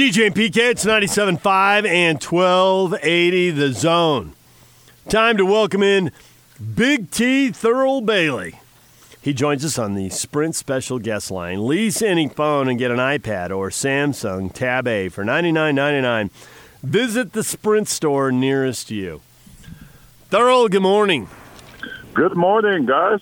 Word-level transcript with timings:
DJ 0.00 0.28
and 0.28 0.34
PK, 0.34 0.56
it's 0.70 0.86
97.5 0.86 1.86
and 1.86 2.22
1280 2.22 3.50
the 3.50 3.70
zone. 3.74 4.32
Time 5.10 5.36
to 5.36 5.44
welcome 5.44 5.82
in 5.82 6.10
Big 6.74 7.10
T 7.10 7.50
Thurl 7.50 8.02
Bailey. 8.06 8.60
He 9.20 9.34
joins 9.34 9.62
us 9.62 9.78
on 9.78 9.92
the 9.92 10.08
Sprint 10.08 10.54
special 10.54 10.98
guest 10.98 11.30
line. 11.30 11.66
Lease 11.66 12.00
any 12.00 12.30
phone 12.30 12.66
and 12.66 12.78
get 12.78 12.90
an 12.90 12.96
iPad 12.96 13.54
or 13.54 13.68
Samsung 13.68 14.50
Tab 14.50 14.88
A 14.88 15.10
for 15.10 15.22
$99.99. 15.22 16.30
Visit 16.82 17.34
the 17.34 17.44
Sprint 17.44 17.86
store 17.86 18.32
nearest 18.32 18.90
you. 18.90 19.20
Thurl, 20.30 20.70
good 20.70 20.80
morning. 20.80 21.28
Good 22.14 22.38
morning, 22.38 22.86
guys. 22.86 23.20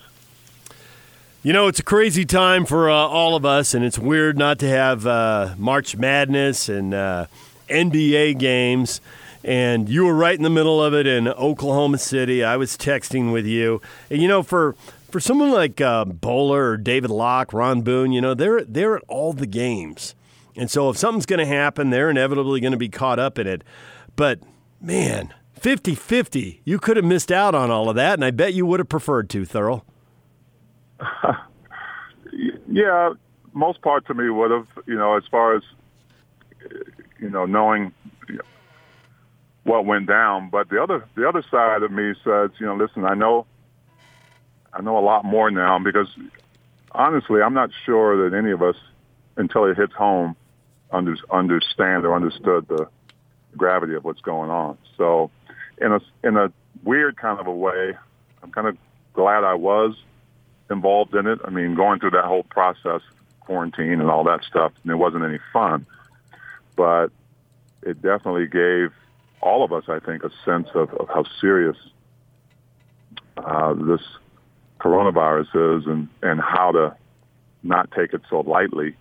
You 1.41 1.53
know, 1.53 1.69
it's 1.69 1.79
a 1.79 1.83
crazy 1.83 2.25
time 2.25 2.65
for 2.65 2.89
uh, 2.89 2.93
all 2.93 3.33
of 3.33 3.45
us, 3.45 3.73
and 3.73 3.85
it's 3.85 3.97
weird 3.97 4.37
not 4.37 4.59
to 4.59 4.67
have 4.67 5.07
uh, 5.07 5.55
March 5.57 5.95
Madness 5.95 6.67
and 6.67 6.93
uh, 6.93 7.27
NBA 7.69 8.37
games. 8.37 8.99
And 9.41 9.87
you 9.87 10.03
were 10.03 10.13
right 10.13 10.35
in 10.35 10.43
the 10.43 10.49
middle 10.49 10.83
of 10.83 10.93
it 10.93 11.07
in 11.07 11.29
Oklahoma 11.29 11.97
City. 11.97 12.43
I 12.43 12.57
was 12.57 12.75
texting 12.75 13.31
with 13.31 13.45
you. 13.45 13.81
And, 14.09 14.21
you 14.21 14.27
know, 14.27 14.43
for 14.43 14.75
for 15.09 15.21
someone 15.21 15.51
like 15.51 15.79
uh, 15.79 16.03
Boler 16.03 16.71
or 16.71 16.77
David 16.77 17.09
Locke, 17.09 17.53
Ron 17.53 17.83
Boone, 17.83 18.11
you 18.11 18.19
know, 18.19 18.33
they're 18.33 18.65
they're 18.65 18.97
at 18.97 19.03
all 19.07 19.31
the 19.31 19.47
games. 19.47 20.15
And 20.57 20.69
so 20.69 20.89
if 20.89 20.97
something's 20.97 21.25
going 21.25 21.39
to 21.39 21.45
happen, 21.45 21.89
they're 21.89 22.09
inevitably 22.09 22.59
going 22.59 22.73
to 22.73 22.77
be 22.77 22.89
caught 22.89 23.17
up 23.17 23.39
in 23.39 23.47
it. 23.47 23.63
But 24.17 24.41
man, 24.81 25.33
50-50, 25.57 26.59
you 26.65 26.79
could 26.79 26.97
have 26.97 27.05
missed 27.05 27.31
out 27.31 27.55
on 27.55 27.71
all 27.71 27.87
of 27.89 27.95
that, 27.95 28.15
and 28.15 28.25
I 28.25 28.31
bet 28.31 28.53
you 28.53 28.65
would 28.65 28.81
have 28.81 28.89
preferred 28.89 29.29
to, 29.29 29.43
Thurl. 29.43 29.83
yeah, 32.67 33.13
most 33.53 33.81
part 33.81 34.07
to 34.07 34.13
me 34.13 34.29
would 34.29 34.51
have, 34.51 34.67
you 34.85 34.95
know, 34.95 35.15
as 35.17 35.23
far 35.29 35.55
as 35.55 35.63
you 37.19 37.29
know, 37.29 37.45
knowing 37.45 37.93
what 39.63 39.85
went 39.85 40.07
down. 40.07 40.49
But 40.49 40.69
the 40.69 40.81
other 40.81 41.05
the 41.15 41.27
other 41.27 41.43
side 41.49 41.83
of 41.83 41.91
me 41.91 42.13
says, 42.23 42.51
you 42.59 42.65
know, 42.65 42.75
listen, 42.75 43.05
I 43.05 43.13
know 43.13 43.45
I 44.73 44.81
know 44.81 44.97
a 44.97 45.01
lot 45.01 45.25
more 45.25 45.51
now 45.51 45.79
because 45.79 46.07
honestly, 46.91 47.41
I'm 47.41 47.53
not 47.53 47.69
sure 47.85 48.29
that 48.29 48.35
any 48.35 48.51
of 48.51 48.61
us, 48.61 48.75
until 49.37 49.65
it 49.65 49.77
hits 49.77 49.93
home, 49.93 50.35
under, 50.91 51.15
understand 51.31 52.05
or 52.05 52.15
understood 52.15 52.67
the 52.67 52.87
gravity 53.55 53.93
of 53.93 54.03
what's 54.03 54.21
going 54.21 54.49
on. 54.49 54.77
So, 54.97 55.31
in 55.79 55.91
a 55.91 55.99
in 56.23 56.35
a 56.37 56.51
weird 56.83 57.17
kind 57.17 57.39
of 57.39 57.47
a 57.47 57.53
way, 57.53 57.93
I'm 58.43 58.51
kind 58.51 58.67
of 58.67 58.77
glad 59.13 59.43
I 59.43 59.53
was 59.53 59.95
involved 60.69 61.15
in 61.15 61.27
it. 61.27 61.39
I 61.43 61.49
mean, 61.49 61.75
going 61.75 61.99
through 61.99 62.11
that 62.11 62.25
whole 62.25 62.43
process, 62.43 63.01
quarantine 63.41 63.99
and 63.99 64.09
all 64.09 64.23
that 64.25 64.43
stuff, 64.43 64.71
and 64.83 64.91
it 64.91 64.95
wasn't 64.95 65.23
any 65.23 65.39
fun. 65.51 65.85
But 66.75 67.07
it 67.81 68.01
definitely 68.01 68.47
gave 68.47 68.91
all 69.41 69.63
of 69.63 69.71
us, 69.73 69.85
I 69.87 69.99
think, 69.99 70.23
a 70.23 70.29
sense 70.45 70.67
of, 70.75 70.93
of 70.93 71.07
how 71.07 71.23
serious 71.39 71.77
uh, 73.37 73.73
this 73.73 74.01
coronavirus 74.79 75.79
is 75.79 75.87
and, 75.87 76.07
and 76.21 76.39
how 76.39 76.71
to 76.71 76.95
not 77.63 77.91
take 77.91 78.13
it 78.13 78.21
so 78.29 78.41
lightly. 78.41 78.95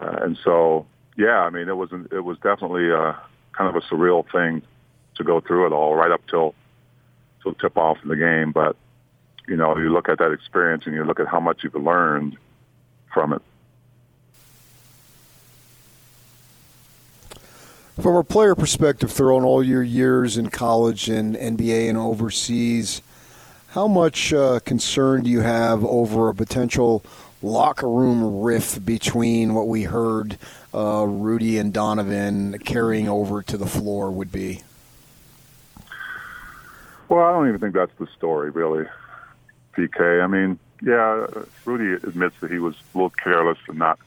Uh, 0.00 0.16
and 0.22 0.38
so, 0.42 0.86
yeah, 1.16 1.40
I 1.40 1.50
mean, 1.50 1.68
it 1.68 1.76
was 1.76 1.90
it 2.12 2.20
was 2.20 2.36
definitely 2.38 2.90
a, 2.90 3.18
kind 3.52 3.74
of 3.74 3.76
a 3.76 3.86
surreal 3.86 4.24
thing 4.30 4.62
to 5.16 5.24
go 5.24 5.40
through 5.40 5.66
it 5.66 5.72
all 5.72 5.94
right 5.94 6.10
up 6.10 6.20
till 6.28 6.54
till 7.42 7.54
tip 7.54 7.76
off 7.76 7.98
in 8.02 8.08
the 8.08 8.16
game. 8.16 8.52
But 8.52 8.76
you 9.46 9.56
know, 9.56 9.76
you 9.76 9.90
look 9.90 10.08
at 10.08 10.18
that 10.18 10.32
experience 10.32 10.86
and 10.86 10.94
you 10.94 11.04
look 11.04 11.20
at 11.20 11.28
how 11.28 11.40
much 11.40 11.62
you've 11.62 11.74
learned 11.74 12.36
from 13.12 13.32
it. 13.32 13.42
From 18.00 18.14
a 18.14 18.24
player 18.24 18.54
perspective, 18.54 19.10
throughout 19.10 19.42
all 19.42 19.62
your 19.62 19.82
years 19.82 20.36
in 20.36 20.50
college 20.50 21.08
and 21.08 21.34
NBA 21.34 21.88
and 21.88 21.96
overseas, 21.96 23.00
how 23.68 23.88
much 23.88 24.34
uh, 24.34 24.60
concern 24.60 25.22
do 25.22 25.30
you 25.30 25.40
have 25.40 25.82
over 25.84 26.28
a 26.28 26.34
potential 26.34 27.02
locker 27.42 27.88
room 27.88 28.42
rift 28.42 28.84
between 28.84 29.54
what 29.54 29.68
we 29.68 29.84
heard 29.84 30.36
uh, 30.74 31.06
Rudy 31.06 31.58
and 31.58 31.72
Donovan 31.72 32.58
carrying 32.58 33.08
over 33.08 33.42
to 33.42 33.56
the 33.56 33.66
floor 33.66 34.10
would 34.10 34.32
be? 34.32 34.62
Well, 37.08 37.24
I 37.24 37.32
don't 37.32 37.48
even 37.48 37.60
think 37.60 37.74
that's 37.74 37.92
the 37.98 38.08
story, 38.16 38.50
really. 38.50 38.86
PK. 39.76 40.22
I 40.22 40.26
mean, 40.26 40.58
yeah, 40.82 41.26
Rudy 41.64 42.06
admits 42.06 42.36
that 42.40 42.50
he 42.50 42.58
was 42.58 42.74
a 42.74 42.98
little 42.98 43.10
careless 43.10 43.58
and 43.68 43.78
not 43.78 43.98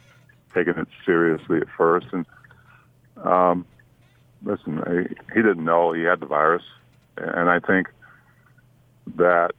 taking 0.53 0.75
it 0.75 0.87
seriously 1.05 1.59
at 1.59 1.67
first. 1.69 2.07
And 2.11 2.25
um, 3.23 3.65
listen, 4.43 5.09
he, 5.33 5.41
didn't 5.41 5.63
know 5.63 5.93
he 5.93 6.03
had 6.03 6.19
the 6.19 6.25
virus, 6.25 6.63
and 7.17 7.49
I 7.49 7.59
think 7.59 7.89
that 9.15 9.51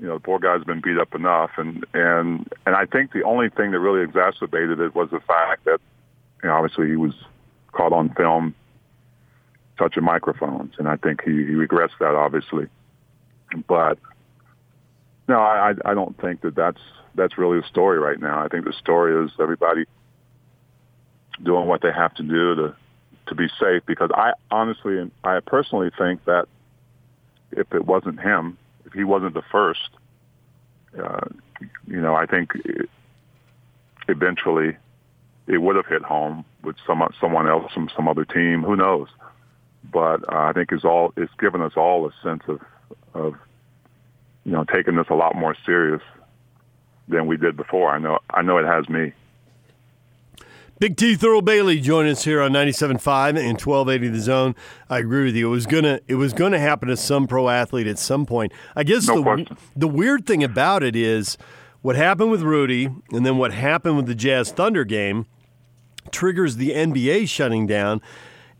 you 0.00 0.06
know 0.06 0.14
the 0.14 0.20
poor 0.20 0.38
guy's 0.38 0.64
been 0.64 0.80
beat 0.80 0.98
up 0.98 1.14
enough, 1.14 1.52
and 1.56 1.84
and 1.94 2.48
and 2.66 2.76
I 2.76 2.86
think 2.86 3.12
the 3.12 3.22
only 3.22 3.48
thing 3.48 3.72
that 3.72 3.80
really 3.80 4.02
exacerbated 4.02 4.80
it 4.80 4.94
was 4.94 5.10
the 5.10 5.20
fact 5.20 5.64
that 5.64 5.80
you 6.42 6.48
know 6.48 6.54
obviously 6.54 6.88
he 6.88 6.96
was 6.96 7.14
caught 7.72 7.92
on 7.92 8.10
film 8.10 8.54
touching 9.78 10.04
microphones, 10.04 10.74
and 10.78 10.88
I 10.88 10.96
think 10.96 11.22
he, 11.22 11.32
he 11.32 11.54
regrets 11.54 11.94
that 11.98 12.14
obviously, 12.14 12.68
but 13.66 13.98
no, 15.28 15.38
I 15.38 15.74
I 15.84 15.94
don't 15.94 16.18
think 16.20 16.42
that 16.42 16.54
that's 16.54 16.80
that's 17.14 17.38
really 17.38 17.60
the 17.60 17.66
story 17.66 17.98
right 17.98 18.20
now. 18.20 18.44
I 18.44 18.48
think 18.48 18.64
the 18.64 18.72
story 18.72 19.24
is 19.24 19.30
everybody 19.40 19.84
doing 21.42 21.66
what 21.66 21.82
they 21.82 21.92
have 21.92 22.14
to 22.14 22.22
do 22.22 22.54
to 22.56 22.76
to 23.26 23.34
be 23.34 23.48
safe. 23.60 23.82
Because 23.86 24.10
I 24.14 24.32
honestly 24.50 24.98
and 24.98 25.10
I 25.22 25.40
personally 25.40 25.90
think 25.96 26.24
that 26.24 26.46
if 27.52 27.72
it 27.72 27.86
wasn't 27.86 28.20
him, 28.20 28.58
if 28.84 28.92
he 28.92 29.04
wasn't 29.04 29.34
the 29.34 29.42
first, 29.50 29.90
uh, 31.02 31.26
you 31.86 32.00
know, 32.00 32.14
I 32.14 32.26
think 32.26 32.52
it, 32.64 32.90
eventually 34.08 34.76
it 35.46 35.58
would 35.58 35.76
have 35.76 35.86
hit 35.86 36.02
home 36.02 36.44
with 36.62 36.76
some 36.86 37.02
someone 37.20 37.48
else 37.48 37.72
from 37.72 37.90
some 37.96 38.08
other 38.08 38.24
team. 38.24 38.62
Who 38.62 38.76
knows? 38.76 39.08
But 39.92 40.24
uh, 40.32 40.38
I 40.38 40.52
think 40.52 40.72
it's 40.72 40.84
all 40.84 41.12
it's 41.16 41.32
given 41.38 41.62
us 41.62 41.72
all 41.76 42.06
a 42.06 42.12
sense 42.22 42.42
of 42.48 42.60
of 43.14 43.34
you 44.44 44.52
know, 44.52 44.64
taking 44.64 44.96
this 44.96 45.06
a 45.10 45.14
lot 45.14 45.34
more 45.34 45.56
serious 45.64 46.02
than 47.08 47.26
we 47.26 47.36
did 47.36 47.56
before. 47.56 47.90
I 47.90 47.98
know, 47.98 48.18
I 48.30 48.42
know 48.42 48.58
it 48.58 48.66
has 48.66 48.88
me. 48.88 49.12
Big 50.80 50.96
T 50.96 51.16
Thurl 51.16 51.42
Bailey 51.44 51.80
join 51.80 52.06
us 52.06 52.24
here 52.24 52.42
on 52.42 52.52
97.5 52.52 53.28
and 53.28 53.60
1280 53.60 54.08
The 54.08 54.20
Zone. 54.20 54.54
I 54.90 54.98
agree 54.98 55.24
with 55.24 55.36
you. 55.36 55.46
It 55.46 55.50
was 55.50 55.66
gonna 55.66 56.00
it 56.08 56.16
was 56.16 56.32
gonna 56.32 56.58
happen 56.58 56.88
to 56.88 56.96
some 56.96 57.28
pro 57.28 57.48
athlete 57.48 57.86
at 57.86 57.98
some 57.98 58.26
point. 58.26 58.52
I 58.74 58.82
guess 58.82 59.06
no 59.06 59.16
the 59.16 59.22
question. 59.22 59.56
the 59.76 59.86
weird 59.86 60.26
thing 60.26 60.42
about 60.42 60.82
it 60.82 60.96
is 60.96 61.38
what 61.82 61.94
happened 61.94 62.32
with 62.32 62.42
Rudy 62.42 62.86
and 63.12 63.24
then 63.24 63.38
what 63.38 63.52
happened 63.52 63.96
with 63.96 64.06
the 64.06 64.16
Jazz 64.16 64.50
Thunder 64.50 64.84
game 64.84 65.26
triggers 66.10 66.56
the 66.56 66.70
NBA 66.70 67.28
shutting 67.28 67.68
down, 67.68 68.02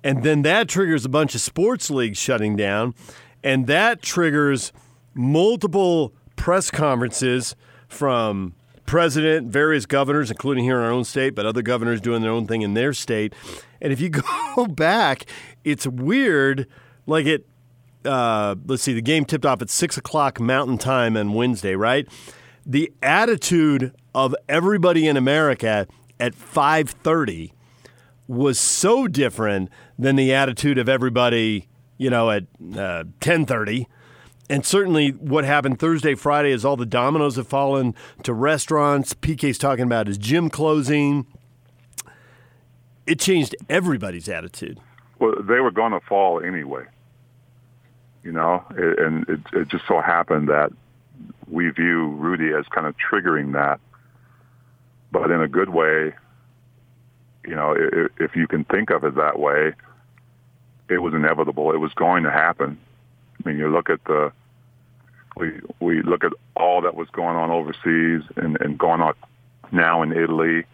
and 0.05 0.23
then 0.23 0.43
that 0.43 0.69
triggers 0.69 1.05
a 1.05 1.09
bunch 1.09 1.35
of 1.35 1.41
sports 1.41 1.91
leagues 1.91 2.17
shutting 2.17 2.55
down, 2.55 2.95
and 3.43 3.67
that 3.67 4.03
triggers– 4.03 4.73
multiple 5.15 6.13
press 6.37 6.71
conferences 6.71 7.55
from 7.89 8.55
president, 8.87 9.49
various 9.49 9.87
governors, 9.87 10.31
including 10.31 10.65
here 10.65 10.79
in 10.79 10.85
our 10.85 10.91
own 10.91 11.05
state, 11.05 11.35
but 11.35 11.47
other 11.47 11.63
governors 11.63 12.01
doing 12.01 12.23
their 12.23 12.31
own 12.31 12.47
thing 12.47 12.63
in 12.63 12.75
their 12.75 12.93
state. 12.93 13.35
And 13.81 13.93
if 13.93 14.01
you 14.01 14.09
go 14.57 14.67
back, 14.67 15.27
it's 15.65 15.87
weird. 15.87 16.67
Like 17.07 17.27
it, 17.27 17.47
uh, 18.05 18.57
let's 18.67 18.83
see, 18.83 18.93
the 18.93 19.03
game 19.03 19.25
tipped 19.25 19.47
off 19.47 19.63
at 19.63 19.71
six 19.71 19.97
o'clock 19.97 20.41
Mountain 20.41 20.79
Time 20.79 21.17
on 21.17 21.33
Wednesday, 21.33 21.75
right? 21.75 22.07
The 22.67 22.93
attitude 23.03 23.93
of 24.15 24.35
everybody 24.49 25.07
in 25.07 25.17
America 25.17 25.87
at 26.21 26.35
five 26.35 26.91
thirty 26.91 27.53
was 28.27 28.59
so 28.59 29.07
different 29.07 29.71
than 29.99 30.17
the 30.17 30.33
attitude 30.33 30.79
of 30.79 30.89
everybody, 30.89 31.69
you 31.99 32.09
know, 32.09 32.31
at 32.31 32.45
uh, 32.77 33.05
ten 33.21 33.45
thirty 33.45 33.87
and 34.51 34.65
certainly 34.65 35.11
what 35.11 35.45
happened 35.45 35.79
Thursday, 35.79 36.15
Friday 36.15 36.51
is 36.51 36.65
all 36.65 36.77
the 36.77 36.87
dominoes 36.87 37.37
have 37.37 37.49
fallen 37.49 37.95
to 38.25 38.35
restaurants. 38.35 39.15
PK's 39.15 39.59
talking 39.59 39.85
about 39.85 40.07
his 40.07 40.19
gym 40.19 40.51
closing. 40.51 41.27
It 43.07 43.21
changed 43.21 43.57
everybody's 43.69 44.29
attitude. 44.29 44.81
Well, 45.19 45.35
they 45.41 45.61
were 45.61 45.71
going 45.71 45.93
to 45.93 46.01
fall 46.01 46.43
anyway, 46.43 46.85
you 48.23 48.33
know, 48.33 48.65
and 48.77 49.29
it, 49.29 49.41
it 49.53 49.69
just 49.69 49.87
so 49.87 50.01
happened 50.01 50.49
that 50.49 50.73
we 51.49 51.71
view 51.71 52.09
Rudy 52.09 52.53
as 52.53 52.67
kind 52.69 52.87
of 52.87 52.95
triggering 52.97 53.53
that, 53.53 53.81
but 55.13 55.31
in 55.31 55.41
a 55.41 55.49
good 55.49 55.71
way. 55.71 56.15
You 57.47 57.55
know, 57.55 57.77
if 58.19 58.35
you 58.35 58.47
can 58.47 58.65
think 58.65 58.89
of 58.89 59.05
it 59.05 59.17
that 59.17 59.39
way, 59.39 59.75
it 60.89 60.99
was 60.99 61.13
inevitable. 61.13 61.73
It 61.73 61.77
was 61.77 61.93
going 61.93 62.25
to 62.25 62.31
happen 62.31 62.79
I 63.45 63.49
mean, 63.49 63.59
you 63.59 63.69
look 63.69 63.91
at 63.91 64.03
the 64.05 64.33
we 65.37 65.61
we 65.81 66.03
look 66.03 66.25
at 66.25 66.33
all 66.57 66.83
that 66.83 66.95
was 66.95 67.09
going 67.11 67.37
on 67.37 67.51
overseas 67.51 68.23
and, 68.37 68.61
and 68.61 68.79
going 68.79 69.01
on 69.01 69.15
now 69.73 70.03
in 70.03 70.13
Italy, 70.13 70.65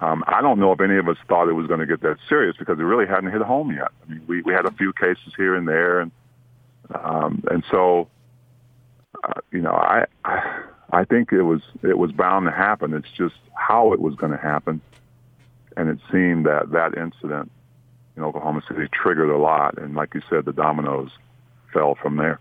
Um, 0.00 0.22
I 0.28 0.40
don't 0.42 0.60
know 0.60 0.72
if 0.72 0.80
any 0.80 0.96
of 0.96 1.08
us 1.08 1.16
thought 1.26 1.48
it 1.48 1.54
was 1.54 1.66
going 1.66 1.80
to 1.80 1.86
get 1.86 2.02
that 2.02 2.18
serious 2.28 2.56
because 2.56 2.78
it 2.78 2.84
really 2.84 3.06
hadn't 3.06 3.32
hit 3.32 3.42
home 3.42 3.72
yet. 3.72 3.90
I 4.02 4.10
mean, 4.12 4.22
we, 4.28 4.42
we 4.42 4.52
had 4.52 4.64
a 4.64 4.70
few 4.70 4.92
cases 4.92 5.32
here 5.36 5.54
and 5.56 5.66
there, 5.66 6.00
and 6.00 6.12
um, 6.94 7.42
and 7.50 7.64
so 7.70 8.08
uh, 9.24 9.40
you 9.50 9.60
know, 9.60 9.72
I, 9.72 10.06
I 10.24 10.62
I 10.90 11.04
think 11.04 11.32
it 11.32 11.42
was 11.42 11.62
it 11.82 11.98
was 11.98 12.12
bound 12.12 12.46
to 12.46 12.52
happen. 12.52 12.94
It's 12.94 13.10
just 13.16 13.34
how 13.54 13.92
it 13.92 14.00
was 14.00 14.14
going 14.14 14.32
to 14.32 14.38
happen, 14.38 14.80
and 15.76 15.88
it 15.88 15.98
seemed 16.12 16.46
that 16.46 16.70
that 16.70 16.96
incident 16.96 17.50
in 18.16 18.22
Oklahoma 18.22 18.62
City 18.68 18.88
triggered 18.92 19.30
a 19.30 19.36
lot, 19.38 19.78
and 19.78 19.96
like 19.96 20.14
you 20.14 20.22
said, 20.30 20.44
the 20.44 20.52
dominoes 20.52 21.10
fell 21.72 21.94
from 21.94 22.16
there. 22.16 22.38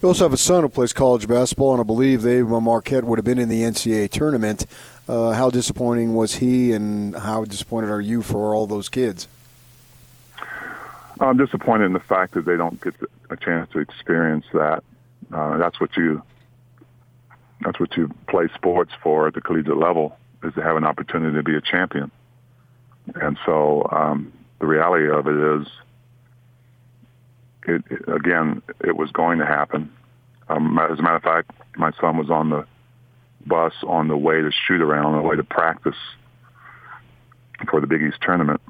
You 0.00 0.08
also 0.08 0.24
have 0.24 0.32
a 0.32 0.36
son 0.36 0.64
who 0.64 0.68
plays 0.68 0.92
college 0.92 1.28
basketball, 1.28 1.72
and 1.72 1.80
I 1.80 1.84
believe 1.84 2.22
they 2.22 2.42
Marquette 2.42 3.04
would 3.04 3.18
have 3.18 3.24
been 3.24 3.38
in 3.38 3.48
the 3.48 3.62
NCAA 3.62 4.10
tournament. 4.10 4.66
Uh, 5.08 5.30
how 5.30 5.48
disappointing 5.48 6.14
was 6.14 6.36
he, 6.36 6.72
and 6.72 7.16
how 7.16 7.44
disappointed 7.44 7.88
are 7.88 8.00
you 8.00 8.20
for 8.20 8.52
all 8.52 8.66
those 8.66 8.88
kids? 8.88 9.28
I'm 11.20 11.36
disappointed 11.36 11.84
in 11.84 11.92
the 11.92 12.00
fact 12.00 12.34
that 12.34 12.44
they 12.44 12.56
don't 12.56 12.80
get 12.80 12.94
a 13.30 13.36
chance 13.36 13.70
to 13.72 13.78
experience 13.78 14.44
that. 14.52 14.82
Uh, 15.32 15.56
that's 15.58 15.80
what 15.80 15.96
you 15.96 16.20
that's 17.60 17.78
what 17.78 17.96
you 17.96 18.10
play 18.26 18.48
sports 18.54 18.92
for 19.02 19.28
at 19.28 19.34
the 19.34 19.40
collegiate 19.40 19.76
level 19.76 20.18
is 20.42 20.52
to 20.54 20.62
have 20.62 20.76
an 20.76 20.84
opportunity 20.84 21.36
to 21.36 21.44
be 21.44 21.54
a 21.54 21.60
champion. 21.60 22.10
And 23.14 23.38
so 23.46 23.86
um, 23.92 24.32
the 24.62 24.68
reality 24.68 25.10
of 25.10 25.26
it 25.26 25.60
is 25.60 25.66
it, 27.66 27.82
it, 27.90 28.08
again, 28.08 28.62
it 28.84 28.96
was 28.96 29.10
going 29.10 29.40
to 29.40 29.44
happen. 29.44 29.92
Um, 30.48 30.78
as 30.78 31.00
a 31.00 31.02
matter 31.02 31.16
of 31.16 31.22
fact, 31.24 31.50
my 31.76 31.90
son 32.00 32.16
was 32.16 32.30
on 32.30 32.50
the 32.50 32.64
bus 33.44 33.72
on 33.84 34.06
the 34.06 34.16
way 34.16 34.40
to 34.40 34.52
shoot 34.52 34.80
around, 34.80 35.06
on 35.06 35.22
the 35.22 35.28
way 35.28 35.34
to 35.34 35.42
practice 35.42 35.96
for 37.68 37.80
the 37.80 37.88
Big 37.88 38.02
East 38.02 38.18
tournament, 38.22 38.60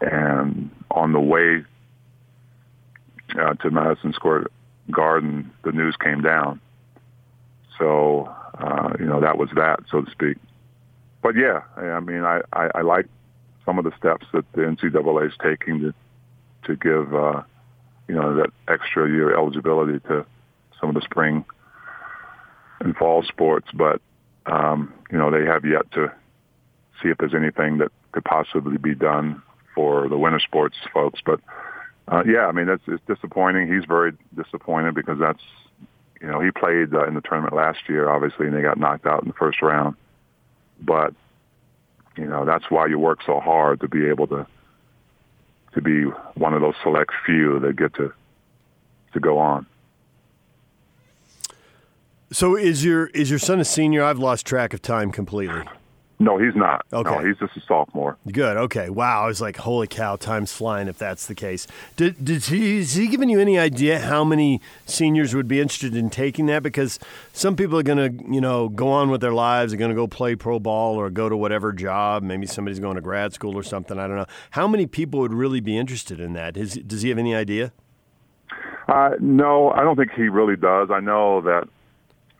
and 0.00 0.70
on 0.90 1.12
the 1.12 1.20
way 1.20 1.62
uh, 3.38 3.52
to 3.54 3.70
Madison 3.70 4.14
Square 4.14 4.46
Garden, 4.90 5.52
the 5.64 5.72
news 5.72 5.96
came 6.02 6.22
down. 6.22 6.62
So 7.78 8.34
uh, 8.58 8.94
you 8.98 9.04
know 9.04 9.20
that 9.20 9.36
was 9.36 9.50
that, 9.54 9.80
so 9.90 10.00
to 10.00 10.10
speak. 10.10 10.38
But 11.22 11.36
yeah, 11.36 11.60
I 11.76 12.00
mean, 12.00 12.22
I, 12.22 12.40
I, 12.54 12.70
I 12.76 12.80
like 12.80 13.06
some 13.66 13.78
of 13.78 13.84
the 13.84 13.92
steps 13.98 14.24
that 14.32 14.50
the 14.52 14.62
NCAA 14.62 15.26
is 15.26 15.34
taking 15.42 15.80
to 15.80 15.94
to 16.64 16.76
give. 16.76 17.14
Uh, 17.14 17.42
you 18.08 18.14
know, 18.14 18.36
that 18.36 18.50
extra 18.68 19.08
year 19.08 19.36
eligibility 19.36 19.98
to 20.08 20.24
some 20.80 20.88
of 20.88 20.94
the 20.94 21.00
spring 21.02 21.44
and 22.80 22.96
fall 22.96 23.22
sports. 23.22 23.68
But, 23.74 24.00
um, 24.46 24.92
you 25.10 25.18
know, 25.18 25.30
they 25.30 25.44
have 25.44 25.64
yet 25.64 25.90
to 25.92 26.12
see 27.02 27.08
if 27.08 27.18
there's 27.18 27.34
anything 27.34 27.78
that 27.78 27.90
could 28.12 28.24
possibly 28.24 28.78
be 28.78 28.94
done 28.94 29.42
for 29.74 30.08
the 30.08 30.16
winter 30.16 30.40
sports 30.40 30.76
folks. 30.92 31.20
But, 31.24 31.40
uh, 32.08 32.22
yeah, 32.26 32.46
I 32.46 32.52
mean, 32.52 32.68
it's, 32.68 32.84
it's 32.86 33.02
disappointing. 33.06 33.72
He's 33.72 33.84
very 33.86 34.12
disappointed 34.36 34.94
because 34.94 35.18
that's, 35.18 35.42
you 36.20 36.28
know, 36.28 36.40
he 36.40 36.50
played 36.50 36.94
uh, 36.94 37.06
in 37.06 37.14
the 37.14 37.20
tournament 37.20 37.54
last 37.54 37.80
year, 37.88 38.08
obviously, 38.08 38.46
and 38.46 38.56
they 38.56 38.62
got 38.62 38.78
knocked 38.78 39.06
out 39.06 39.22
in 39.22 39.28
the 39.28 39.34
first 39.34 39.60
round. 39.62 39.96
But, 40.80 41.14
you 42.16 42.26
know, 42.26 42.44
that's 42.44 42.70
why 42.70 42.86
you 42.86 42.98
work 42.98 43.20
so 43.24 43.40
hard 43.40 43.80
to 43.80 43.88
be 43.88 44.06
able 44.06 44.26
to 44.28 44.46
to 45.74 45.82
be 45.82 46.04
one 46.34 46.54
of 46.54 46.62
those 46.62 46.74
select 46.82 47.12
few 47.24 47.60
that 47.60 47.76
get 47.76 47.94
to 47.94 48.12
to 49.12 49.20
go 49.20 49.38
on. 49.38 49.66
So 52.32 52.56
is 52.56 52.84
your 52.84 53.06
is 53.08 53.30
your 53.30 53.38
son 53.38 53.60
a 53.60 53.64
senior? 53.64 54.02
I've 54.02 54.18
lost 54.18 54.46
track 54.46 54.74
of 54.74 54.82
time 54.82 55.12
completely. 55.12 55.62
No, 56.18 56.38
he's 56.38 56.56
not. 56.56 56.86
Okay. 56.92 57.10
No, 57.10 57.18
he's 57.22 57.36
just 57.36 57.56
a 57.56 57.60
sophomore. 57.60 58.16
Good. 58.30 58.56
Okay. 58.56 58.88
Wow. 58.88 59.24
I 59.24 59.26
was 59.26 59.40
like, 59.40 59.58
holy 59.58 59.86
cow, 59.86 60.16
time's 60.16 60.50
flying 60.50 60.88
if 60.88 60.96
that's 60.96 61.26
the 61.26 61.34
case. 61.34 61.66
Did, 61.96 62.24
did 62.24 62.44
he, 62.46 62.78
has 62.78 62.94
he 62.94 63.06
given 63.06 63.28
you 63.28 63.38
any 63.38 63.58
idea 63.58 63.98
how 64.00 64.24
many 64.24 64.62
seniors 64.86 65.34
would 65.34 65.46
be 65.46 65.60
interested 65.60 65.94
in 65.94 66.08
taking 66.08 66.46
that? 66.46 66.62
Because 66.62 66.98
some 67.34 67.54
people 67.54 67.78
are 67.78 67.82
going 67.82 68.18
to, 68.18 68.32
you 68.32 68.40
know, 68.40 68.70
go 68.70 68.88
on 68.88 69.10
with 69.10 69.20
their 69.20 69.34
lives. 69.34 69.72
They're 69.72 69.78
going 69.78 69.90
to 69.90 69.94
go 69.94 70.06
play 70.06 70.34
pro 70.34 70.58
ball 70.58 70.96
or 70.96 71.10
go 71.10 71.28
to 71.28 71.36
whatever 71.36 71.70
job. 71.72 72.22
Maybe 72.22 72.46
somebody's 72.46 72.80
going 72.80 72.96
to 72.96 73.02
grad 73.02 73.34
school 73.34 73.54
or 73.54 73.62
something. 73.62 73.98
I 73.98 74.06
don't 74.06 74.16
know. 74.16 74.26
How 74.52 74.66
many 74.66 74.86
people 74.86 75.20
would 75.20 75.34
really 75.34 75.60
be 75.60 75.76
interested 75.76 76.18
in 76.18 76.32
that? 76.32 76.56
Is, 76.56 76.74
does 76.76 77.02
he 77.02 77.10
have 77.10 77.18
any 77.18 77.34
idea? 77.34 77.72
Uh, 78.88 79.10
no, 79.20 79.70
I 79.72 79.82
don't 79.82 79.96
think 79.96 80.12
he 80.12 80.28
really 80.28 80.56
does. 80.56 80.88
I 80.90 81.00
know 81.00 81.42
that 81.42 81.68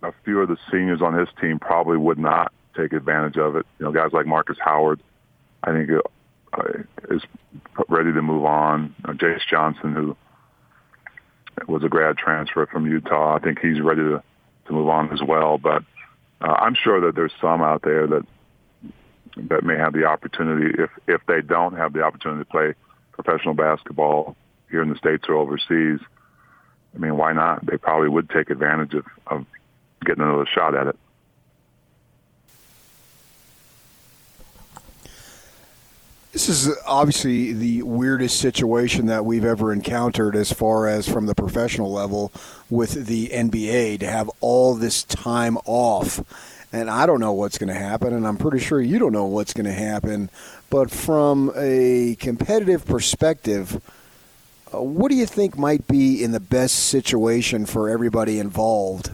a 0.03 0.13
few 0.25 0.41
of 0.41 0.49
the 0.49 0.57
seniors 0.71 1.03
on 1.03 1.13
his 1.13 1.29
team 1.41 1.59
probably 1.59 1.97
would 1.99 2.19
not 2.19 2.53
take 2.77 2.93
advantage 2.93 3.37
of 3.37 3.57
it. 3.57 3.67
You 3.79 3.87
know, 3.87 3.93
guys 3.93 4.13
like 4.13 4.27
Marcus 4.27 4.59
Howard, 4.61 5.01
I 5.63 5.73
think, 5.73 5.91
uh, 6.53 6.63
is 7.11 7.23
ready 7.89 8.13
to 8.13 8.23
move 8.23 8.45
on. 8.45 8.95
Uh, 9.05 9.13
Jayce 9.13 9.47
Johnson, 9.49 9.93
who 9.95 10.17
was 11.67 11.83
a 11.85 11.89
grad 11.89 12.19
transfer 12.19 12.67
from 12.67 12.87
Utah, 12.87 13.37
I 13.37 13.39
think 13.41 13.59
he's 13.61 13.81
ready 13.81 14.03
to, 14.03 14.23
to 14.67 14.73
move 14.73 14.89
on 14.89 15.13
as 15.13 15.21
well. 15.27 15.59
But 15.59 15.83
uh, 16.41 16.53
I'm 16.53 16.75
sure 16.75 17.01
that 17.01 17.15
there's 17.15 17.33
some 17.41 17.63
out 17.63 17.83
there 17.83 18.07
that 18.07 18.27
that 19.37 19.65
may 19.65 19.77
have 19.77 19.93
the 19.93 20.05
opportunity 20.05 20.83
if 20.83 20.91
if 21.07 21.21
they 21.27 21.43
don't 21.43 21.77
have 21.77 21.93
the 21.93 22.03
opportunity 22.03 22.43
to 22.43 22.51
play 22.51 22.75
professional 23.13 23.55
basketball 23.55 24.37
here 24.71 24.83
in 24.83 24.89
the 24.89 24.97
states 24.97 25.25
or 25.29 25.35
overseas. 25.35 26.01
I 26.95 26.99
mean, 26.99 27.17
why 27.17 27.33
not? 27.33 27.65
They 27.67 27.77
probably 27.77 28.09
would 28.09 28.31
take 28.31 28.49
advantage 28.49 28.95
of, 28.95 29.05
of 29.27 29.47
getting 30.05 30.23
another 30.23 30.47
shot 30.47 30.75
at 30.75 30.87
it. 30.87 30.97
This 36.37 36.51
is 36.51 36.77
obviously 36.85 37.55
the 37.55 37.81
weirdest 37.81 38.39
situation 38.39 39.07
that 39.07 39.25
we've 39.25 39.43
ever 39.43 39.73
encountered 39.73 40.37
as 40.37 40.53
far 40.53 40.87
as 40.87 41.09
from 41.09 41.25
the 41.25 41.35
professional 41.35 41.91
level 41.91 42.31
with 42.69 43.07
the 43.07 43.29
NBA 43.29 44.01
to 44.01 44.07
have 44.07 44.31
all 44.41 44.75
this 44.75 45.03
time 45.03 45.57
off. 45.65 46.21
And 46.75 46.91
I 46.91 47.07
don't 47.07 47.21
know 47.21 47.33
what's 47.33 47.57
going 47.57 47.73
to 47.73 47.81
happen, 47.81 48.13
and 48.13 48.27
I'm 48.27 48.37
pretty 48.37 48.59
sure 48.59 48.83
you 48.83 48.99
don't 48.99 49.15
know 49.15 49.25
what's 49.25 49.55
going 49.55 49.65
to 49.65 49.73
happen. 49.73 50.29
But 50.69 50.91
from 50.91 51.53
a 51.57 52.17
competitive 52.21 52.85
perspective, 52.85 53.81
uh, 54.75 54.83
what 54.83 55.09
do 55.09 55.15
you 55.15 55.25
think 55.25 55.57
might 55.57 55.87
be 55.87 56.23
in 56.23 56.33
the 56.33 56.41
best 56.41 56.75
situation 56.75 57.65
for 57.65 57.89
everybody 57.89 58.39
involved? 58.39 59.11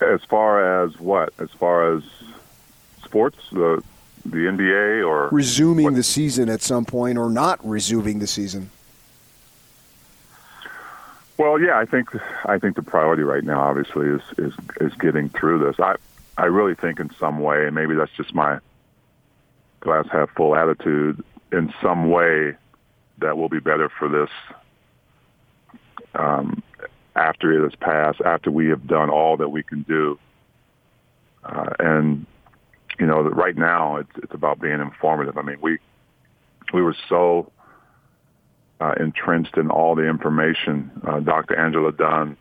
As 0.00 0.22
far 0.24 0.84
as 0.84 0.98
what? 0.98 1.34
As 1.38 1.50
far 1.50 1.94
as 1.94 2.02
sports, 3.10 3.38
the 3.50 3.82
the 4.24 4.36
NBA, 4.36 5.06
or 5.06 5.28
resuming 5.30 5.86
what? 5.86 5.94
the 5.94 6.02
season 6.02 6.48
at 6.48 6.62
some 6.62 6.84
point, 6.84 7.18
or 7.18 7.28
not 7.28 7.58
resuming 7.66 8.20
the 8.20 8.26
season? 8.26 8.70
Well, 11.36 11.58
yeah, 11.60 11.76
I 11.78 11.86
think 11.86 12.10
I 12.44 12.58
think 12.58 12.76
the 12.76 12.82
priority 12.82 13.22
right 13.22 13.42
now, 13.42 13.60
obviously, 13.60 14.06
is 14.06 14.22
is 14.38 14.54
is 14.80 14.94
getting 14.94 15.28
through 15.30 15.58
this. 15.66 15.80
I 15.80 15.96
I 16.38 16.44
really 16.44 16.74
think 16.76 17.00
in 17.00 17.10
some 17.18 17.40
way, 17.40 17.66
and 17.66 17.74
maybe 17.74 17.94
that's 17.94 18.12
just 18.12 18.32
my 18.32 18.60
glass 19.80 20.06
half 20.12 20.30
full 20.36 20.54
attitude. 20.54 21.24
In 21.50 21.72
some 21.82 22.10
way, 22.10 22.54
that 23.18 23.36
will 23.36 23.48
be 23.48 23.58
better 23.58 23.88
for 23.88 24.08
this 24.08 24.30
um, 26.14 26.62
after 27.16 27.52
it 27.52 27.64
has 27.64 27.74
passed, 27.74 28.20
after 28.20 28.52
we 28.52 28.68
have 28.68 28.86
done 28.86 29.10
all 29.10 29.36
that 29.38 29.48
we 29.48 29.64
can 29.64 29.82
do. 29.82 30.18
Uh, 31.42 31.70
and 31.80 32.26
you 33.00 33.06
know, 33.06 33.22
right 33.22 33.56
now 33.56 33.96
it's 33.96 34.10
it's 34.22 34.34
about 34.34 34.60
being 34.60 34.78
informative. 34.80 35.38
I 35.38 35.42
mean, 35.42 35.56
we 35.62 35.78
we 36.74 36.82
were 36.82 36.94
so 37.08 37.50
uh, 38.78 38.92
entrenched 39.00 39.56
in 39.56 39.70
all 39.70 39.94
the 39.94 40.06
information. 40.06 40.90
Uh, 41.06 41.20
Dr. 41.20 41.58
Angela 41.58 41.92
Dunn 41.92 42.36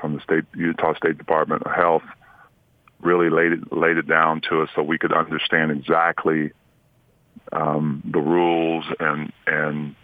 from 0.00 0.14
the 0.14 0.20
state 0.20 0.44
Utah 0.54 0.94
State 0.96 1.16
Department 1.16 1.62
of 1.62 1.72
Health 1.72 2.02
really 3.00 3.30
laid 3.30 3.52
it 3.52 3.72
laid 3.72 3.96
it 3.96 4.08
down 4.08 4.40
to 4.50 4.62
us 4.62 4.68
so 4.74 4.82
we 4.82 4.98
could 4.98 5.12
understand 5.12 5.70
exactly 5.70 6.50
um, 7.52 8.02
the 8.04 8.20
rules 8.20 8.84
and 8.98 9.32
and 9.46 9.94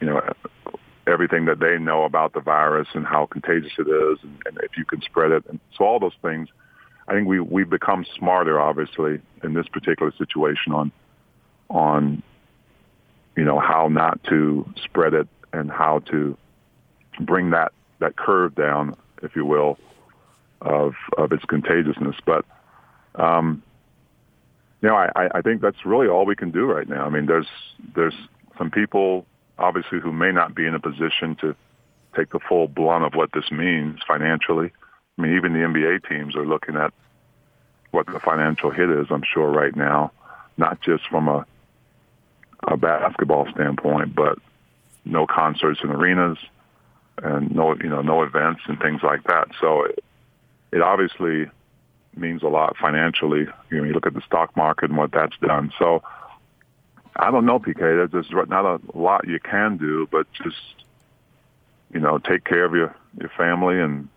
you 0.00 0.06
know 0.06 0.22
everything 1.06 1.44
that 1.44 1.60
they 1.60 1.78
know 1.78 2.04
about 2.04 2.32
the 2.32 2.40
virus 2.40 2.88
and 2.94 3.06
how 3.06 3.26
contagious 3.26 3.72
it 3.78 3.88
is 3.88 4.18
and, 4.22 4.42
and 4.46 4.58
if 4.62 4.76
you 4.76 4.84
can 4.84 5.02
spread 5.02 5.32
it 5.32 5.44
and 5.48 5.60
so 5.76 5.84
all 5.84 6.00
those 6.00 6.16
things 6.22 6.48
I 7.12 7.14
think 7.16 7.28
we 7.28 7.40
we've 7.40 7.68
become 7.68 8.06
smarter, 8.16 8.58
obviously, 8.58 9.20
in 9.44 9.52
this 9.52 9.68
particular 9.68 10.12
situation 10.16 10.72
on 10.72 10.90
on 11.68 12.22
you 13.36 13.44
know 13.44 13.58
how 13.58 13.88
not 13.88 14.22
to 14.30 14.66
spread 14.82 15.12
it 15.12 15.28
and 15.52 15.70
how 15.70 15.98
to 16.10 16.38
bring 17.20 17.50
that 17.50 17.72
that 17.98 18.16
curve 18.16 18.54
down, 18.54 18.96
if 19.22 19.36
you 19.36 19.44
will, 19.44 19.78
of 20.62 20.94
of 21.18 21.32
its 21.32 21.44
contagiousness. 21.44 22.16
But 22.24 22.46
um, 23.16 23.62
you 24.80 24.88
know, 24.88 24.96
I, 24.96 25.28
I 25.34 25.42
think 25.42 25.60
that's 25.60 25.84
really 25.84 26.08
all 26.08 26.24
we 26.24 26.34
can 26.34 26.50
do 26.50 26.64
right 26.64 26.88
now. 26.88 27.04
I 27.04 27.10
mean, 27.10 27.26
there's 27.26 27.48
there's 27.94 28.16
some 28.56 28.70
people 28.70 29.26
obviously 29.58 30.00
who 30.00 30.12
may 30.14 30.32
not 30.32 30.54
be 30.54 30.64
in 30.64 30.74
a 30.74 30.80
position 30.80 31.36
to 31.42 31.54
take 32.16 32.30
the 32.30 32.40
full 32.48 32.68
blunt 32.68 33.04
of 33.04 33.12
what 33.12 33.32
this 33.34 33.50
means 33.50 34.00
financially 34.08 34.72
I 35.18 35.22
mean, 35.22 35.36
even 35.36 35.52
the 35.52 35.60
NBA 35.60 36.08
teams 36.08 36.36
are 36.36 36.46
looking 36.46 36.76
at 36.76 36.92
what 37.90 38.06
the 38.06 38.18
financial 38.18 38.70
hit 38.70 38.90
is. 38.90 39.06
I'm 39.10 39.22
sure 39.22 39.50
right 39.50 39.74
now, 39.76 40.12
not 40.56 40.80
just 40.80 41.06
from 41.08 41.28
a 41.28 41.46
a 42.64 42.76
basketball 42.76 43.48
standpoint, 43.50 44.14
but 44.14 44.38
no 45.04 45.26
concerts 45.26 45.80
in 45.82 45.90
arenas 45.90 46.38
and 47.22 47.54
no 47.54 47.74
you 47.76 47.88
know 47.88 48.02
no 48.02 48.22
events 48.22 48.62
and 48.66 48.78
things 48.80 49.02
like 49.02 49.24
that. 49.24 49.48
So 49.60 49.84
it, 49.84 50.04
it 50.72 50.80
obviously 50.80 51.50
means 52.16 52.42
a 52.42 52.48
lot 52.48 52.76
financially. 52.76 53.46
You 53.70 53.78
know, 53.78 53.84
you 53.84 53.92
look 53.92 54.06
at 54.06 54.14
the 54.14 54.22
stock 54.22 54.56
market 54.56 54.90
and 54.90 54.98
what 54.98 55.12
that's 55.12 55.36
done. 55.38 55.72
So 55.78 56.02
I 57.16 57.30
don't 57.30 57.44
know, 57.44 57.58
PK. 57.58 58.10
There's 58.10 58.30
not 58.48 58.64
a 58.64 58.80
lot 58.98 59.28
you 59.28 59.40
can 59.40 59.76
do, 59.76 60.08
but 60.10 60.26
just 60.32 60.56
you 61.92 62.00
know, 62.00 62.18
take 62.18 62.44
care 62.44 62.64
of 62.64 62.74
your 62.74 62.94
your 63.20 63.30
family 63.36 63.80
and 63.80 64.08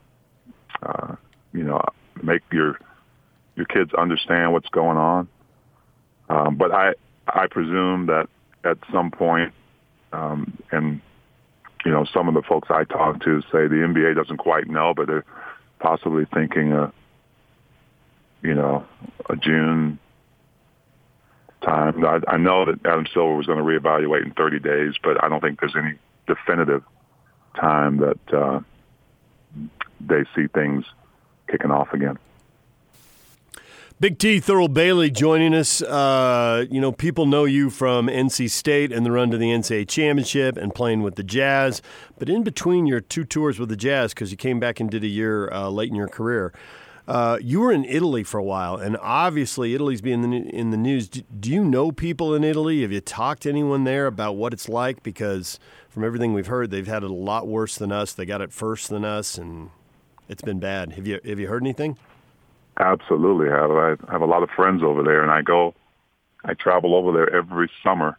uh, 0.84 1.16
you 1.54 1.64
know 1.64 1.82
make 2.22 2.42
your 2.52 2.80
your 3.56 3.66
kids 3.66 3.94
understand 3.94 4.54
what's 4.54 4.70
going 4.70 4.98
on. 4.98 5.28
Um, 6.30 6.56
but 6.56 6.72
I 6.72 6.94
I 7.28 7.48
presume 7.48 8.08
that 8.08 8.28
at 8.64 8.78
some 8.92 9.12
point, 9.12 9.54
um, 10.12 10.58
and 10.72 11.02
you 11.86 11.92
know, 11.92 12.04
some 12.12 12.28
of 12.28 12.34
the 12.34 12.42
folks 12.42 12.70
I 12.72 12.84
talk 12.84 13.22
to 13.22 13.42
say 13.44 13.68
the 13.68 13.86
NBA 13.86 14.16
doesn't 14.16 14.38
quite 14.38 14.68
know, 14.68 14.94
but 14.96 15.08
they're 15.08 15.26
possibly 15.80 16.26
thinking, 16.34 16.74
a, 16.74 16.92
you 18.42 18.56
know, 18.56 18.84
a 19.30 19.36
June 19.36 20.00
time. 21.62 22.04
I, 22.04 22.20
I 22.28 22.38
know 22.38 22.66
that 22.66 22.84
Adam 22.86 23.06
Silver 23.14 23.36
was 23.36 23.46
going 23.46 23.60
to 23.60 23.64
reevaluate 23.64 24.26
in 24.26 24.32
30 24.32 24.60
days, 24.60 24.96
but 25.02 25.24
I 25.24 25.30
don't 25.30 25.42
think 25.42 25.60
there's 25.60 25.76
any 25.76 25.94
definitive 26.28 26.84
time 27.56 27.98
that 27.98 28.34
uh, 28.34 28.60
they 30.08 30.24
see 30.36 30.48
things 30.48 30.86
kicking 31.48 31.72
off 31.72 31.94
again. 31.94 32.18
Big 33.98 34.20
T, 34.20 34.42
Thurl 34.42 34.72
Bailey 34.72 35.10
joining 35.10 35.54
us. 35.54 35.82
Uh, 35.82 36.66
you 36.70 36.82
know, 36.82 36.92
people 36.92 37.26
know 37.26 37.46
you 37.46 37.70
from 37.70 38.08
NC 38.08 38.50
State 38.52 38.92
and 38.92 39.06
the 39.06 39.12
run 39.12 39.32
to 39.32 39.38
the 39.38 39.46
NCAA 39.46 39.88
championship 39.88 40.58
and 40.58 40.76
playing 40.76 41.02
with 41.02 41.16
the 41.16 41.24
Jazz. 41.24 41.82
But 42.20 42.28
in 42.28 42.44
between 42.44 42.88
your 42.88 43.00
two 43.00 43.24
tours 43.24 43.58
with 43.58 43.70
the 43.70 43.78
Jazz, 43.78 44.14
because 44.14 44.32
you 44.32 44.38
came 44.38 44.60
back 44.60 44.82
and 44.82 44.92
did 44.92 45.06
a 45.06 45.08
year 45.08 45.50
uh, 45.50 45.70
late 45.70 45.90
in 45.90 45.96
your 45.96 46.10
career, 46.10 46.52
uh, 47.08 47.38
you 47.42 47.62
were 47.62 47.72
in 47.72 47.86
Italy 47.86 48.24
for 48.24 48.38
a 48.38 48.44
while, 48.44 48.76
and 48.76 48.98
obviously 48.98 49.76
Italy's 49.76 50.02
being 50.02 50.24
in 50.24 50.32
the, 50.32 50.38
in 50.50 50.72
the 50.72 50.78
news. 50.78 51.08
Do, 51.08 51.22
do, 51.40 51.52
you 51.52 51.64
know 51.64 51.94
people 51.94 52.34
in 52.34 52.44
Italy? 52.44 52.82
Have 52.82 52.92
you 52.92 53.00
talked 53.00 53.44
to 53.44 53.50
anyone 53.50 53.84
there 53.84 54.08
about 54.08 54.36
what 54.36 54.54
it's 54.54 54.68
like? 54.68 55.04
Because 55.04 55.60
from 55.88 56.04
everything 56.04 56.34
we've 56.34 56.48
heard, 56.48 56.72
they've 56.72 56.88
had 56.88 57.04
it 57.04 57.10
a 57.12 57.14
lot 57.14 57.48
worse 57.48 57.78
than 57.78 57.92
us. 57.92 58.12
They 58.12 58.26
got 58.26 58.42
it 58.42 58.52
first 58.52 58.90
than 58.90 59.06
us, 59.06 59.38
and 59.38 59.70
it's 60.30 60.42
been 60.42 60.60
bad. 60.60 60.94
Have 60.94 61.08
you 61.08 61.20
have 61.26 61.40
you 61.40 61.48
heard 61.48 61.64
anything? 61.64 61.98
Absolutely, 62.78 63.50
I 63.50 63.96
have 64.12 64.22
a 64.22 64.26
lot 64.26 64.44
of 64.44 64.50
friends 64.50 64.84
over 64.84 65.02
there, 65.02 65.22
and 65.22 65.32
I 65.32 65.42
go, 65.42 65.74
I 66.44 66.54
travel 66.56 66.94
over 66.94 67.14
there 67.14 67.34
every 67.34 67.70
summer 67.82 68.18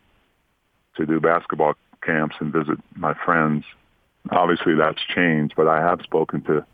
to 0.96 1.04
do 1.04 1.20
basketball 1.20 1.74
camps 2.02 2.36
and 2.40 2.52
visit 2.52 2.78
my 2.94 3.12
friends. 3.24 3.64
Obviously, 4.30 4.74
that's 4.74 5.00
changed, 5.14 5.54
but 5.56 5.68
I 5.68 5.80
have 5.80 6.00
spoken 6.02 6.42
to 6.44 6.64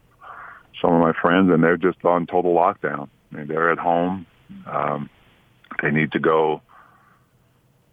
some 0.80 0.94
of 0.94 1.00
my 1.00 1.12
friends, 1.12 1.50
and 1.50 1.62
they're 1.62 1.76
just 1.76 2.04
on 2.04 2.26
total 2.26 2.54
lockdown. 2.54 3.08
I 3.32 3.36
mean, 3.36 3.48
they're 3.48 3.70
at 3.70 3.78
home. 3.78 4.26
Um, 4.66 5.10
they 5.82 5.90
need 5.90 6.12
to 6.12 6.20
go 6.20 6.62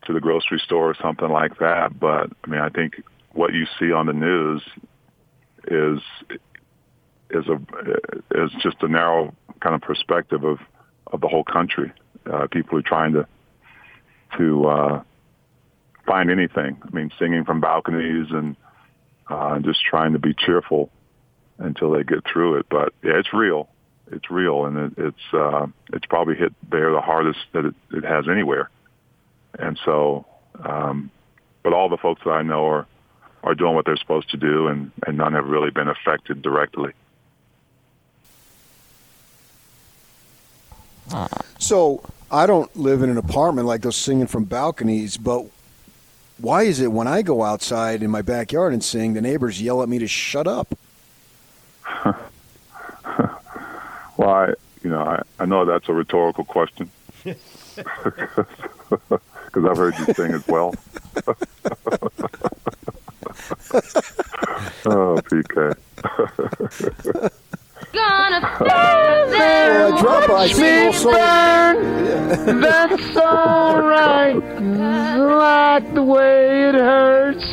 to 0.06 0.14
the 0.14 0.20
grocery 0.20 0.62
store 0.64 0.90
or 0.90 0.96
something 1.02 1.30
like 1.30 1.58
that. 1.60 2.00
But 2.00 2.32
I 2.44 2.48
mean, 2.48 2.62
I 2.62 2.70
think 2.70 3.02
what 3.34 3.54
you 3.54 3.66
see 3.80 3.92
on 3.92 4.06
the 4.06 4.14
news 4.14 4.62
is 5.68 6.00
is 7.30 7.46
a 7.48 7.60
is 8.44 8.52
just 8.62 8.78
a 8.82 8.88
narrow 8.88 9.34
kind 9.60 9.76
of 9.76 9.82
perspective 9.82 10.44
of 10.44 10.60
of 11.08 11.22
the 11.22 11.28
whole 11.28 11.44
country. 11.44 11.92
Uh, 12.32 12.48
people 12.52 12.78
are 12.78 12.84
trying 12.84 13.14
to 13.14 13.28
to 14.38 14.68
uh, 14.68 15.02
find 16.06 16.30
anything. 16.30 16.82
I 16.82 16.90
mean, 16.96 17.12
singing 17.20 17.46
from 17.46 17.62
balconies 17.62 18.28
and 18.32 18.56
uh, 19.30 19.60
just 19.60 19.84
trying 19.84 20.14
to 20.14 20.20
be 20.20 20.34
cheerful 20.34 20.90
until 21.58 21.92
they 21.92 22.04
get 22.04 22.26
through 22.32 22.60
it. 22.60 22.66
But 22.70 22.94
yeah, 23.04 23.18
it's 23.18 23.34
real. 23.34 23.70
It's 24.12 24.32
real, 24.32 24.66
and 24.66 24.78
it, 24.78 24.94
it's 24.98 25.34
uh, 25.34 25.68
it's 25.94 26.06
probably 26.06 26.36
hit 26.36 26.54
there 26.72 26.92
the 26.92 27.02
hardest 27.02 27.40
that 27.54 27.66
it, 27.66 27.76
it 27.92 28.04
has 28.04 28.28
anywhere. 28.28 28.70
And 29.58 29.80
so, 29.86 30.26
um, 30.64 31.12
but 31.64 31.74
all 31.74 31.90
the 31.90 31.98
folks 31.98 32.22
that 32.26 32.32
I 32.32 32.42
know 32.42 32.66
are 32.68 32.88
are 33.44 33.56
doing 33.56 33.76
what 33.76 33.86
they're 33.86 33.98
supposed 33.98 34.32
to 34.32 34.38
do, 34.38 34.68
and 34.68 34.92
and 35.06 35.18
none 35.18 35.34
have 35.34 35.46
really 35.46 35.70
been 35.70 35.88
affected 35.88 36.42
directly. 36.42 36.92
So 41.58 42.02
I 42.32 42.46
don't 42.46 42.74
live 42.76 43.02
in 43.02 43.10
an 43.10 43.18
apartment 43.18 43.68
like 43.68 43.82
those 43.82 43.96
singing 43.96 44.28
from 44.28 44.46
balconies, 44.46 45.18
but 45.18 45.46
why 46.38 46.64
is 46.64 46.80
it 46.80 46.92
when 46.92 47.08
I 47.08 47.22
go 47.22 47.44
outside 47.44 48.02
in 48.02 48.10
my 48.12 48.22
backyard 48.22 48.74
and 48.74 48.84
sing, 48.84 49.14
the 49.14 49.22
neighbors 49.22 49.62
yell 49.62 49.84
at 49.84 49.90
me 49.90 50.00
to 50.00 50.08
shut 50.08 50.48
up? 50.48 50.78
well, 54.18 54.30
I, 54.30 54.54
you 54.84 54.90
know, 54.90 55.02
I, 55.02 55.22
I 55.40 55.46
know 55.46 55.66
that's 55.66 55.90
a 55.90 55.94
rhetorical 55.94 56.46
question 56.46 56.90
because 57.24 58.46
I've 59.56 59.78
heard 59.78 59.98
you 60.00 60.14
sing 60.14 60.34
as 60.34 60.48
well. 60.48 60.76
oh, 64.86 65.20
PK. 65.26 65.76
I 70.40 70.48
drop 70.48 70.94
watch 70.96 71.06
I 71.06 71.74
me 71.74 71.84
burn. 72.46 72.60
That's 72.62 73.18
alright. 73.18 74.36
I 74.44 75.16
like 75.18 75.94
the 75.94 76.04
way 76.04 76.70
it 76.70 76.76
hurts. 76.76 77.46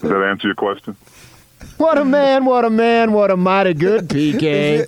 Does 0.00 0.10
that 0.10 0.22
answer 0.22 0.48
your 0.48 0.54
question? 0.54 0.96
What 1.76 1.98
a 1.98 2.04
man, 2.04 2.44
what 2.44 2.64
a 2.64 2.70
man, 2.70 3.12
what 3.12 3.30
a 3.30 3.36
mighty 3.36 3.74
good 3.74 4.08
PK. 4.08 4.86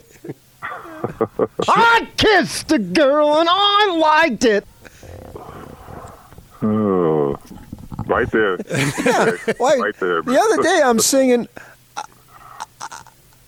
I 1.69 2.09
kissed 2.17 2.73
a 2.73 2.79
girl 2.79 3.39
and 3.41 3.49
I 3.51 3.97
liked 3.99 4.45
it. 4.45 4.67
Oh, 6.63 7.39
right 8.07 8.31
there. 8.31 8.57
Why- 9.59 9.77
right 9.77 9.97
there. 10.01 10.23
The 10.23 10.41
other 10.41 10.63
day 10.63 10.81
I'm 10.85 10.99
singing. 10.99 11.49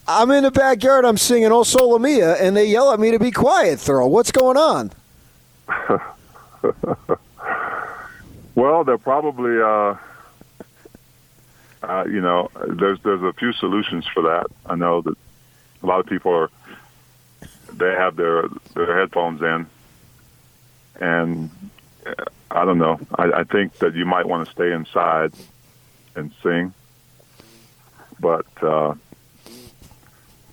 I'm 0.08 0.30
in 0.30 0.42
the 0.42 0.50
backyard. 0.50 1.04
I'm 1.04 1.18
singing 1.18 1.52
"O 1.52 1.62
Sole 1.62 1.98
Mia," 1.98 2.34
and 2.36 2.56
they 2.56 2.66
yell 2.66 2.92
at 2.92 2.98
me 2.98 3.10
to 3.10 3.18
be 3.18 3.30
quiet. 3.30 3.78
Thurl, 3.78 4.10
what's 4.10 4.32
going 4.32 4.56
on? 4.56 4.90
Well, 8.58 8.82
they're 8.82 8.98
probably, 8.98 9.60
uh, 9.62 9.94
uh, 11.80 12.04
you 12.06 12.20
know, 12.20 12.50
there's 12.66 12.98
there's 13.04 13.22
a 13.22 13.32
few 13.32 13.52
solutions 13.52 14.04
for 14.12 14.20
that. 14.24 14.46
I 14.66 14.74
know 14.74 15.00
that 15.02 15.16
a 15.80 15.86
lot 15.86 16.00
of 16.00 16.06
people 16.06 16.32
are 16.34 16.50
they 17.72 17.92
have 17.92 18.16
their 18.16 18.48
their 18.74 18.98
headphones 18.98 19.42
in, 19.42 19.66
and 21.00 21.50
uh, 22.04 22.24
I 22.50 22.64
don't 22.64 22.78
know. 22.78 22.98
I, 23.14 23.30
I 23.30 23.44
think 23.44 23.74
that 23.78 23.94
you 23.94 24.04
might 24.04 24.26
want 24.26 24.48
to 24.48 24.52
stay 24.52 24.72
inside 24.72 25.34
and 26.16 26.34
sing, 26.42 26.74
but 28.18 28.46
uh, 28.60 28.94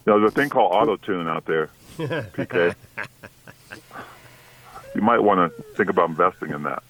there's 0.05 0.23
a 0.23 0.31
thing 0.31 0.49
called 0.49 0.71
auto 0.73 0.95
tune 0.97 1.27
out 1.27 1.45
there, 1.45 1.69
PK. 1.97 2.75
you 4.95 5.01
might 5.01 5.19
want 5.19 5.55
to 5.55 5.63
think 5.75 5.89
about 5.89 6.09
investing 6.09 6.51
in 6.51 6.63
that. 6.63 6.83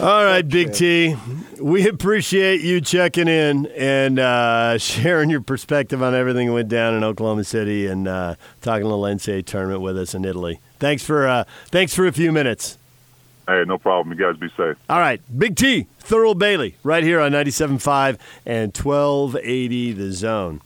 All 0.00 0.24
right, 0.24 0.48
Big 0.48 0.72
T. 0.74 1.16
We 1.60 1.88
appreciate 1.88 2.60
you 2.60 2.80
checking 2.80 3.26
in 3.26 3.66
and 3.66 4.20
uh, 4.20 4.78
sharing 4.78 5.28
your 5.28 5.40
perspective 5.40 6.02
on 6.04 6.14
everything 6.14 6.46
that 6.46 6.52
went 6.52 6.68
down 6.68 6.94
in 6.94 7.02
Oklahoma 7.02 7.42
City 7.42 7.88
and 7.88 8.06
uh, 8.06 8.36
talking 8.60 8.86
a 8.86 8.88
little 8.88 9.02
NCAA 9.02 9.44
tournament 9.44 9.80
with 9.80 9.98
us 9.98 10.14
in 10.14 10.24
Italy. 10.24 10.60
Thanks 10.78 11.02
for 11.02 11.26
uh, 11.26 11.44
thanks 11.66 11.94
for 11.94 12.06
a 12.06 12.12
few 12.12 12.30
minutes. 12.30 12.78
Hey, 13.48 13.64
no 13.66 13.78
problem. 13.78 14.16
You 14.16 14.22
guys 14.22 14.38
be 14.38 14.48
safe. 14.58 14.76
All 14.90 14.98
right, 14.98 15.22
Big 15.36 15.56
T, 15.56 15.86
Thurl 16.02 16.36
Bailey, 16.38 16.76
right 16.82 17.02
here 17.02 17.18
on 17.18 17.32
97.5 17.32 18.18
and 18.44 18.76
1280 18.76 19.92
The 19.92 20.12
Zone. 20.12 20.60